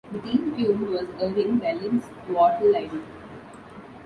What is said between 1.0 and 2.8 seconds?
Irving Berlin's "What'll